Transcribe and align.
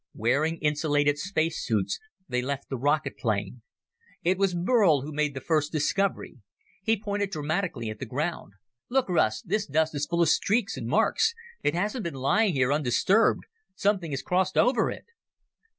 Wearing 0.15 0.57
insulated 0.61 1.19
space 1.19 1.63
suits, 1.63 1.99
they 2.27 2.41
left 2.41 2.69
the 2.69 2.75
rocket 2.75 3.19
plane. 3.19 3.61
It 4.23 4.39
was 4.39 4.55
Burl 4.55 5.01
who 5.01 5.13
made 5.13 5.35
the 5.35 5.41
first 5.41 5.71
discovery. 5.71 6.39
He 6.81 6.99
pointed 6.99 7.29
dramatically 7.29 7.87
at 7.91 7.99
the 7.99 8.07
ground. 8.07 8.53
"Look, 8.89 9.07
Russ. 9.07 9.43
This 9.43 9.67
dust 9.67 9.93
is 9.93 10.07
full 10.07 10.23
of 10.23 10.29
streaks 10.29 10.75
and 10.75 10.87
marks. 10.87 11.35
It 11.61 11.75
hasn't 11.75 12.03
been 12.05 12.15
lying 12.15 12.55
here 12.55 12.73
undisturbed. 12.73 13.43
Something 13.75 14.09
has 14.09 14.23
crossed 14.23 14.57
over 14.57 14.89
it!" 14.89 15.05